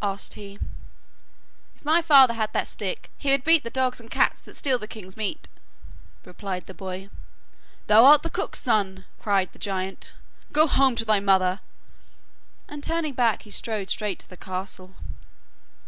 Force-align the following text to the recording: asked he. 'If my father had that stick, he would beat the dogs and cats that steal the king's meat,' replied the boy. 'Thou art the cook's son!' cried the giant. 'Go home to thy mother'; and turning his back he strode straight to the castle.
asked 0.00 0.34
he. 0.34 0.60
'If 1.74 1.84
my 1.84 2.00
father 2.02 2.34
had 2.34 2.52
that 2.52 2.68
stick, 2.68 3.10
he 3.18 3.32
would 3.32 3.42
beat 3.42 3.64
the 3.64 3.68
dogs 3.68 3.98
and 3.98 4.08
cats 4.08 4.40
that 4.42 4.54
steal 4.54 4.78
the 4.78 4.86
king's 4.86 5.16
meat,' 5.16 5.48
replied 6.24 6.66
the 6.66 6.72
boy. 6.72 7.10
'Thou 7.88 8.04
art 8.04 8.22
the 8.22 8.30
cook's 8.30 8.60
son!' 8.60 9.06
cried 9.18 9.52
the 9.52 9.58
giant. 9.58 10.12
'Go 10.52 10.68
home 10.68 10.94
to 10.94 11.04
thy 11.04 11.18
mother'; 11.18 11.58
and 12.68 12.84
turning 12.84 13.10
his 13.14 13.16
back 13.16 13.42
he 13.42 13.50
strode 13.50 13.90
straight 13.90 14.20
to 14.20 14.30
the 14.30 14.36
castle. 14.36 14.94